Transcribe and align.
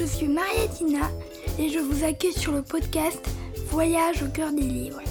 Je 0.00 0.06
suis 0.06 0.28
Mariatina 0.28 1.10
et 1.58 1.68
je 1.68 1.78
vous 1.78 2.04
accueille 2.04 2.32
sur 2.32 2.52
le 2.52 2.62
podcast 2.62 3.20
Voyage 3.68 4.22
au 4.22 4.28
cœur 4.28 4.50
des 4.50 4.62
livres. 4.62 5.02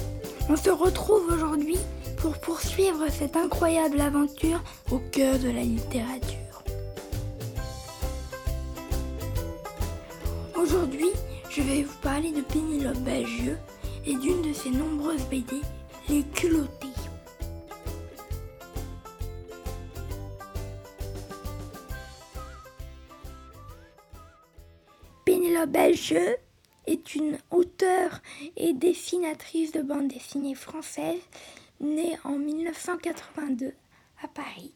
On 0.48 0.56
se 0.56 0.70
retrouve 0.70 1.32
aujourd'hui 1.32 1.76
pour 2.16 2.36
poursuivre 2.38 3.06
cette 3.08 3.36
incroyable 3.36 4.00
aventure 4.00 4.60
au 4.90 4.98
cœur 5.12 5.38
de 5.38 5.48
la 5.48 5.62
littérature. 5.62 6.64
Aujourd'hui, 10.56 11.10
je 11.50 11.62
vais 11.62 11.84
vous 11.84 11.98
parler 12.02 12.32
de 12.32 12.40
Pénélope 12.40 12.98
Bagieux 12.98 13.58
et 14.04 14.16
d'une 14.16 14.42
de 14.42 14.52
ses 14.52 14.70
nombreuses 14.70 15.24
BD, 15.30 15.60
Les 16.08 16.24
culottés. 16.34 16.89
Bagieux 25.66 26.36
est 26.86 27.14
une 27.14 27.38
auteure 27.50 28.20
et 28.56 28.72
dessinatrice 28.72 29.72
de 29.72 29.82
bande 29.82 30.08
dessinée 30.08 30.54
française 30.54 31.20
née 31.80 32.16
en 32.24 32.38
1982 32.38 33.72
à 34.22 34.28
Paris. 34.28 34.74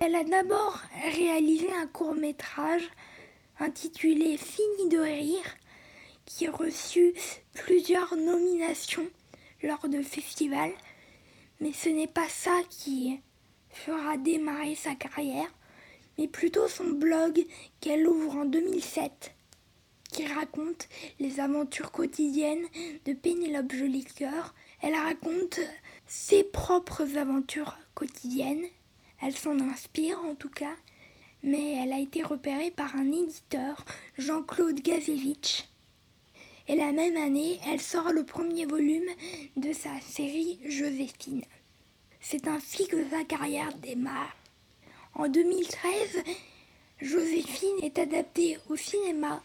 Elle 0.00 0.14
a 0.14 0.24
d'abord 0.24 0.80
réalisé 1.12 1.72
un 1.72 1.86
court 1.86 2.14
métrage 2.14 2.88
intitulé 3.58 4.36
Fini 4.36 4.88
de 4.90 4.98
rire 4.98 5.56
qui 6.26 6.46
a 6.46 6.52
reçu 6.52 7.14
plusieurs 7.54 8.16
nominations 8.16 9.08
lors 9.62 9.88
de 9.88 10.02
festivals, 10.02 10.74
mais 11.60 11.72
ce 11.72 11.88
n'est 11.88 12.08
pas 12.08 12.28
ça 12.28 12.58
qui 12.68 13.20
fera 13.70 14.16
démarrer 14.16 14.74
sa 14.74 14.94
carrière, 14.94 15.52
mais 16.18 16.28
plutôt 16.28 16.68
son 16.68 16.90
blog 16.90 17.44
qu'elle 17.80 18.06
ouvre 18.06 18.36
en 18.36 18.44
2007 18.44 19.34
qui 20.14 20.26
raconte 20.26 20.88
les 21.18 21.40
aventures 21.40 21.90
quotidiennes 21.90 22.64
de 23.04 23.12
Pénélope 23.12 23.72
Jolicoeur. 23.72 24.54
Elle 24.80 24.94
raconte 24.94 25.58
ses 26.06 26.44
propres 26.44 27.16
aventures 27.18 27.76
quotidiennes. 27.96 28.64
Elle 29.20 29.36
s'en 29.36 29.58
inspire 29.58 30.20
en 30.20 30.36
tout 30.36 30.48
cas, 30.48 30.76
mais 31.42 31.82
elle 31.82 31.92
a 31.92 31.98
été 31.98 32.22
repérée 32.22 32.70
par 32.70 32.94
un 32.94 33.10
éditeur, 33.10 33.84
Jean-Claude 34.16 34.80
Gazevich. 34.80 35.68
Et 36.68 36.76
la 36.76 36.92
même 36.92 37.16
année, 37.16 37.58
elle 37.66 37.80
sort 37.80 38.12
le 38.12 38.24
premier 38.24 38.66
volume 38.66 39.10
de 39.56 39.72
sa 39.72 40.00
série 40.00 40.60
Joséphine. 40.64 41.42
C'est 42.20 42.46
ainsi 42.46 42.86
que 42.86 43.10
sa 43.10 43.24
carrière 43.24 43.74
démarre. 43.78 44.36
En 45.14 45.28
2013, 45.28 46.22
Joséphine 47.00 47.82
est 47.82 47.98
adaptée 47.98 48.58
au 48.68 48.76
cinéma 48.76 49.42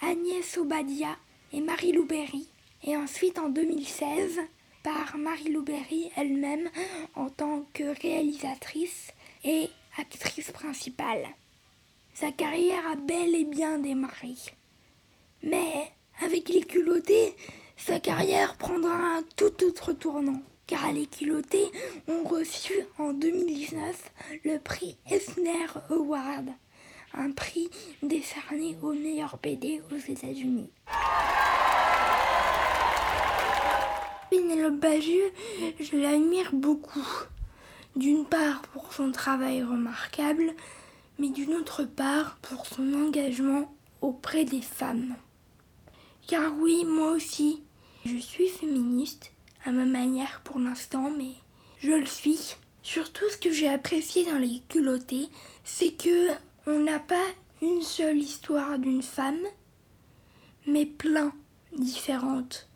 Agnès 0.00 0.56
Obadia 0.58 1.16
et 1.52 1.60
Marie 1.60 1.92
Louberry, 1.92 2.48
et 2.84 2.96
ensuite 2.96 3.38
en 3.38 3.48
2016 3.48 4.38
par 4.84 5.18
Marie 5.18 5.50
Louberry 5.50 6.10
elle-même 6.16 6.70
en 7.16 7.28
tant 7.30 7.64
que 7.72 8.00
réalisatrice 8.00 9.12
et 9.42 9.68
actrice 9.98 10.52
principale. 10.52 11.26
Sa 12.14 12.30
carrière 12.30 12.86
a 12.86 12.94
bel 12.94 13.34
et 13.34 13.44
bien 13.44 13.78
démarré. 13.78 14.34
Mais 15.42 15.90
avec 16.20 16.48
les 16.48 16.62
culottés, 16.62 17.34
sa 17.76 17.98
carrière 17.98 18.56
prendra 18.56 18.94
un 18.94 19.22
tout 19.36 19.64
autre 19.64 19.92
tournant, 19.92 20.42
car 20.66 20.92
les 20.92 21.06
culottés 21.06 21.70
ont 22.06 22.22
reçu 22.22 22.72
en 22.98 23.12
2019 23.12 24.12
le 24.44 24.58
prix 24.58 24.96
Eisner 25.10 25.66
Award 25.90 26.50
un 27.14 27.30
prix 27.32 27.70
décerné 28.02 28.76
au 28.82 28.92
meilleur 28.92 29.38
BD 29.42 29.82
aux 29.92 30.12
États-Unis. 30.12 30.70
Pénélope 34.30 34.78
Bagieux, 34.78 35.32
je 35.80 35.96
l'admire 35.96 36.50
beaucoup. 36.52 37.06
D'une 37.96 38.24
part 38.24 38.62
pour 38.62 38.92
son 38.92 39.10
travail 39.10 39.62
remarquable, 39.62 40.54
mais 41.18 41.30
d'une 41.30 41.54
autre 41.54 41.84
part 41.84 42.36
pour 42.42 42.66
son 42.66 42.92
engagement 42.92 43.74
auprès 44.00 44.44
des 44.44 44.60
femmes. 44.60 45.16
Car 46.26 46.52
oui, 46.58 46.84
moi 46.84 47.12
aussi, 47.12 47.62
je 48.04 48.16
suis 48.16 48.48
féministe, 48.48 49.32
à 49.64 49.72
ma 49.72 49.84
manière 49.84 50.40
pour 50.44 50.58
l'instant, 50.58 51.10
mais 51.16 51.32
je 51.80 51.92
le 51.92 52.06
suis. 52.06 52.56
Surtout 52.82 53.28
ce 53.30 53.36
que 53.36 53.50
j'ai 53.50 53.68
apprécié 53.68 54.24
dans 54.24 54.38
les 54.38 54.62
culottés, 54.68 55.28
c'est 55.64 55.92
que 55.92 56.28
on 56.68 56.80
n'a 56.80 56.98
pas 56.98 57.26
une 57.62 57.80
seule 57.80 58.18
histoire 58.18 58.78
d'une 58.78 59.02
femme, 59.02 59.40
mais 60.66 60.84
plein 60.84 61.32
différentes. 61.76 62.68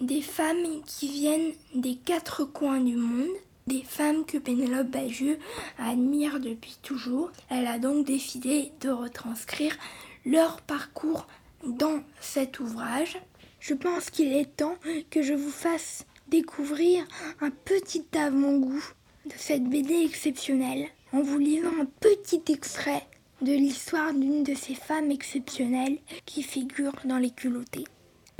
Des 0.00 0.20
femmes 0.20 0.82
qui 0.86 1.08
viennent 1.08 1.52
des 1.74 1.96
quatre 1.96 2.44
coins 2.44 2.80
du 2.80 2.94
monde, 2.94 3.34
des 3.66 3.82
femmes 3.82 4.26
que 4.26 4.36
Pénélope 4.36 4.88
Bagieux 4.88 5.38
admire 5.78 6.40
depuis 6.40 6.76
toujours. 6.82 7.30
Elle 7.48 7.66
a 7.66 7.78
donc 7.78 8.04
décidé 8.04 8.72
de 8.82 8.90
retranscrire 8.90 9.78
leur 10.26 10.60
parcours 10.60 11.26
dans 11.66 12.02
cet 12.20 12.60
ouvrage. 12.60 13.18
Je 13.60 13.72
pense 13.72 14.10
qu'il 14.10 14.32
est 14.34 14.56
temps 14.56 14.76
que 15.10 15.22
je 15.22 15.32
vous 15.32 15.50
fasse 15.50 16.04
découvrir 16.28 17.06
un 17.40 17.50
petit 17.50 18.04
avant-goût 18.14 18.84
de 19.24 19.34
cette 19.36 19.64
BD 19.64 20.04
exceptionnelle 20.04 20.86
en 21.12 21.22
vous 21.22 21.38
lisant 21.38 21.72
un 21.80 21.86
petit 21.86 22.42
extrait 22.48 23.06
de 23.42 23.52
l'histoire 23.52 24.14
d'une 24.14 24.44
de 24.44 24.54
ces 24.54 24.74
femmes 24.74 25.10
exceptionnelles 25.10 25.98
qui 26.26 26.44
figurent 26.44 27.00
dans 27.04 27.18
les 27.18 27.30
culottés. 27.30 27.86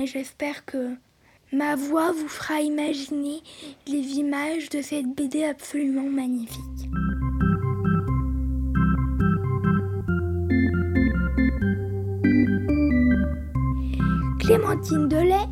J'espère 0.03 0.65
que 0.65 0.95
ma 1.51 1.75
voix 1.75 2.13
vous 2.13 2.29
fera 2.29 2.61
imaginer 2.61 3.41
les 3.85 4.17
images 4.17 4.69
de 4.69 4.81
cette 4.81 5.07
BD 5.07 5.43
absolument 5.43 6.09
magnifique. 6.09 6.57
Clémentine 14.39 15.09
Delay, 15.09 15.45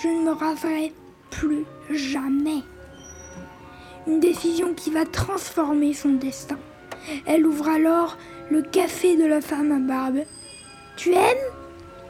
Je 0.03 0.09
ne 0.09 0.25
me 0.25 0.33
raserai 0.33 0.93
plus 1.31 1.65
jamais. 1.91 2.63
Une 4.09 4.19
décision 4.19 4.75
qui 4.75 4.91
va 4.91 5.07
transformer 5.07 5.95
son 5.95 6.15
destin. 6.15 6.59
Elle 7.25 7.47
ouvre 7.47 7.69
alors 7.69 8.19
le 8.51 8.63
café 8.63 9.17
de 9.17 9.25
la 9.25 9.41
femme 9.41 9.71
à 9.71 9.79
barbe. 9.79 10.25
Tu 10.97 11.13
aimes? 11.15 11.57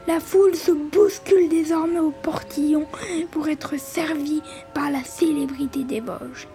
La 0.07 0.19
foule 0.19 0.55
se 0.55 0.71
bouscule 0.71 1.49
désormais 1.49 1.99
au 1.99 2.11
portillon 2.11 2.87
pour 3.31 3.47
être 3.47 3.79
servie 3.79 4.41
par 4.73 4.89
la 4.89 5.03
célébrité 5.03 5.83
des 5.83 5.99
Vosges. 5.99 6.47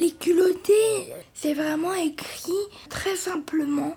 Les 0.00 0.10
culottés, 0.10 1.12
c'est 1.34 1.54
vraiment 1.54 1.94
écrit 1.94 2.52
très 2.88 3.14
simplement 3.16 3.96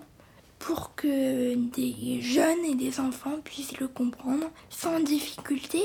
pour 0.60 0.96
que 0.96 1.56
des 1.56 2.22
jeunes 2.22 2.66
et 2.66 2.76
des 2.76 3.00
enfants 3.00 3.40
puissent 3.44 3.80
le 3.80 3.88
comprendre 3.88 4.46
sans 4.70 5.00
difficulté. 5.00 5.82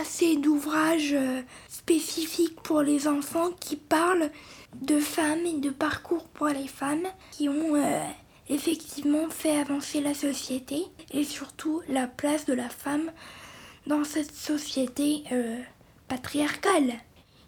Assez 0.00 0.36
d'ouvrages 0.36 1.14
euh, 1.14 1.40
spécifiques 1.68 2.60
pour 2.60 2.82
les 2.82 3.08
enfants 3.08 3.50
qui 3.58 3.76
parlent 3.76 4.30
de 4.74 4.98
femmes 4.98 5.46
et 5.46 5.58
de 5.58 5.70
parcours 5.70 6.24
pour 6.28 6.48
les 6.48 6.68
femmes 6.68 7.06
qui 7.30 7.48
ont 7.48 7.76
euh, 7.76 8.02
effectivement 8.50 9.30
fait 9.30 9.58
avancer 9.58 10.02
la 10.02 10.12
société 10.12 10.82
et 11.12 11.24
surtout 11.24 11.80
la 11.88 12.06
place 12.06 12.44
de 12.44 12.52
la 12.52 12.68
femme 12.68 13.10
dans 13.86 14.04
cette 14.04 14.34
société 14.34 15.24
euh, 15.32 15.58
patriarcale. 16.08 16.92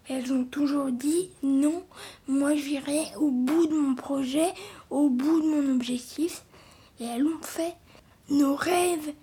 Elles 0.07 0.33
ont 0.33 0.45
toujours 0.45 0.91
dit 0.91 1.29
non, 1.43 1.83
moi 2.27 2.55
j'irai 2.55 3.03
au 3.17 3.29
bout 3.29 3.67
de 3.67 3.75
mon 3.75 3.93
projet, 3.93 4.51
au 4.89 5.09
bout 5.09 5.41
de 5.41 5.47
mon 5.47 5.75
objectif. 5.75 6.43
Et 6.99 7.05
elles 7.05 7.21
l'ont 7.21 7.43
fait. 7.43 7.75
Nos 8.29 8.55
rêves 8.55 9.13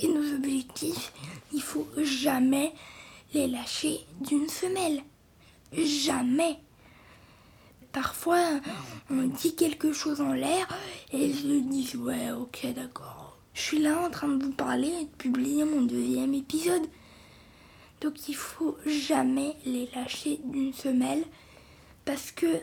et 0.00 0.08
nos 0.08 0.34
objectifs, 0.34 1.12
il 1.52 1.62
faut 1.62 1.86
jamais 2.02 2.72
les 3.32 3.48
lâcher 3.48 4.00
d'une 4.20 4.48
semelle. 4.48 5.02
Jamais. 5.72 6.58
Parfois, 7.92 8.60
on 9.10 9.28
dit 9.28 9.54
quelque 9.54 9.92
chose 9.92 10.20
en 10.20 10.32
l'air 10.32 10.66
et 11.12 11.32
se 11.32 11.60
disent 11.68 11.96
ouais, 11.96 12.32
ok, 12.32 12.66
d'accord. 12.74 13.38
Je 13.54 13.60
suis 13.60 13.78
là 13.78 14.00
en 14.00 14.10
train 14.10 14.28
de 14.28 14.44
vous 14.44 14.52
parler 14.52 14.88
et 14.88 15.04
de 15.04 15.16
publier 15.16 15.64
mon 15.64 15.82
deuxième 15.82 16.34
épisode. 16.34 16.86
Donc 18.00 18.28
il 18.28 18.34
faut 18.34 18.76
jamais 18.84 19.54
les 19.64 19.88
lâcher 19.94 20.40
d'une 20.44 20.72
semelle 20.72 21.24
parce 22.04 22.32
que 22.32 22.60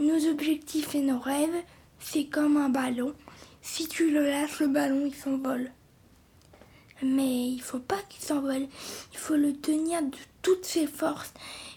nos 0.00 0.28
objectifs 0.28 0.94
et 0.94 1.02
nos 1.02 1.20
rêves, 1.20 1.62
c'est 2.00 2.24
comme 2.24 2.56
un 2.56 2.68
ballon. 2.68 3.14
Si 3.62 3.86
tu 3.86 4.10
le 4.10 4.26
lâches, 4.28 4.60
le 4.60 4.66
ballon, 4.66 5.06
il 5.06 5.14
s'envole. 5.14 5.70
Mais 7.02 7.48
il 7.48 7.60
faut 7.60 7.80
pas 7.80 8.00
qu'il 8.08 8.22
s'envole. 8.22 8.68
Il 9.12 9.18
faut 9.18 9.36
le 9.36 9.52
tenir 9.54 10.02
de 10.02 10.16
toutes 10.40 10.64
ses 10.64 10.86
forces 10.86 11.32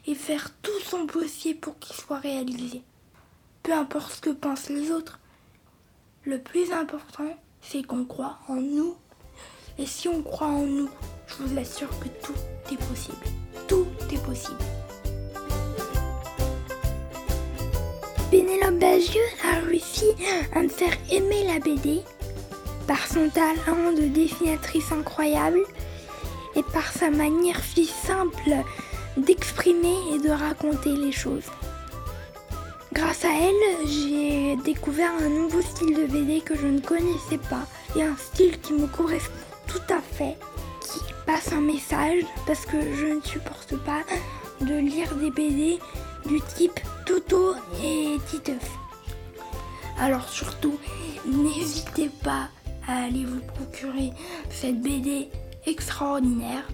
et 0.05 0.15
faire 0.15 0.51
tout 0.61 0.79
son 0.85 1.07
possible 1.07 1.59
pour 1.59 1.79
qu'il 1.79 1.95
soit 1.95 2.19
réalisé. 2.19 2.83
Peu 3.63 3.73
importe 3.73 4.13
ce 4.13 4.21
que 4.21 4.29
pensent 4.29 4.69
les 4.69 4.91
autres. 4.91 5.19
Le 6.23 6.39
plus 6.39 6.71
important, 6.71 7.35
c'est 7.61 7.83
qu'on 7.83 8.05
croit 8.05 8.37
en 8.47 8.55
nous. 8.55 8.95
Et 9.77 9.85
si 9.85 10.07
on 10.07 10.21
croit 10.21 10.47
en 10.47 10.65
nous, 10.65 10.89
je 11.27 11.43
vous 11.43 11.57
assure 11.57 11.89
que 11.99 12.07
tout 12.23 12.39
est 12.71 12.77
possible. 12.87 13.17
Tout 13.67 13.87
est 14.11 14.23
possible. 14.23 14.59
Pénélope 18.29 18.79
Bagieux 18.79 19.21
a 19.43 19.59
réussi 19.59 20.05
à 20.53 20.61
me 20.61 20.69
faire 20.69 20.95
aimer 21.11 21.45
la 21.47 21.59
BD 21.59 22.01
par 22.87 23.07
son 23.07 23.29
talent 23.29 23.91
de 23.97 24.07
dessinatrice 24.07 24.91
incroyable 24.91 25.59
et 26.55 26.63
par 26.63 26.91
sa 26.91 27.09
manière 27.09 27.61
si 27.63 27.85
simple 27.85 28.63
d'exprimer 29.17 29.95
et 30.13 30.19
de 30.19 30.29
raconter 30.29 30.95
les 30.95 31.11
choses. 31.11 31.49
Grâce 32.93 33.25
à 33.25 33.29
elle, 33.29 33.87
j'ai 33.87 34.55
découvert 34.63 35.11
un 35.19 35.29
nouveau 35.29 35.61
style 35.61 35.95
de 35.95 36.05
BD 36.05 36.41
que 36.41 36.55
je 36.55 36.67
ne 36.67 36.79
connaissais 36.79 37.39
pas 37.49 37.67
et 37.95 38.03
un 38.03 38.15
style 38.15 38.59
qui 38.61 38.73
me 38.73 38.87
correspond 38.87 39.33
tout 39.67 39.93
à 39.93 39.99
fait 39.99 40.37
passe 41.25 41.51
un 41.51 41.61
message 41.61 42.23
parce 42.45 42.65
que 42.65 42.77
je 42.95 43.05
ne 43.05 43.21
supporte 43.21 43.75
pas 43.77 44.01
de 44.61 44.75
lire 44.75 45.13
des 45.15 45.31
BD 45.31 45.79
du 46.25 46.39
type 46.55 46.79
Toto 47.05 47.55
et 47.83 48.17
Titeuf. 48.27 48.69
Alors 49.99 50.27
surtout, 50.29 50.77
n'hésitez 51.25 52.09
pas 52.23 52.49
à 52.87 53.05
aller 53.05 53.25
vous 53.25 53.41
procurer 53.41 54.11
cette 54.49 54.81
BD 54.81 55.29
extraordinaire. 55.65 56.67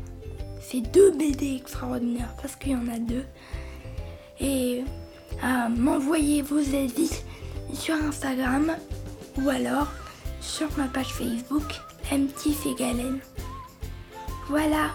Ces 0.62 0.82
deux 0.82 1.12
BD 1.12 1.56
extraordinaires 1.56 2.34
parce 2.42 2.56
qu'il 2.56 2.72
y 2.72 2.76
en 2.76 2.88
a 2.88 3.00
deux. 3.00 3.26
Et 4.40 4.84
à 5.42 5.70
m'envoyer 5.70 6.42
vos 6.42 6.60
avis 6.60 7.22
sur 7.74 7.96
Instagram 7.96 8.72
ou 9.38 9.50
alors 9.50 9.88
sur 10.42 10.68
ma 10.78 10.88
page 10.88 11.14
Facebook 11.14 11.80
MT 12.12 12.76
Galen. 12.78 13.20
Voilà, 14.50 14.90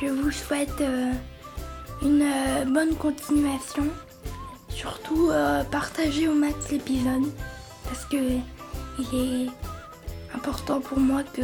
je 0.00 0.06
vous 0.06 0.30
souhaite 0.30 0.80
euh, 0.80 1.12
une 2.02 2.22
euh, 2.22 2.64
bonne 2.66 2.94
continuation. 2.94 3.86
Surtout 4.68 5.30
euh, 5.30 5.64
partagez 5.64 6.28
au 6.28 6.34
max 6.34 6.70
l'épisode 6.70 7.24
parce 7.84 8.04
que 8.04 8.16
il 8.98 9.18
est 9.18 9.50
important 10.34 10.80
pour 10.80 10.98
moi 10.98 11.22
que 11.22 11.42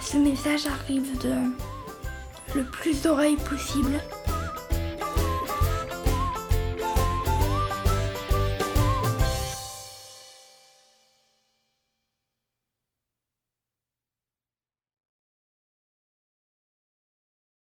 ce 0.00 0.16
message 0.16 0.66
arrive 0.66 1.18
de 1.18 1.34
le 2.54 2.64
plus 2.64 3.02
d'oreilles 3.02 3.36
possible. 3.36 4.00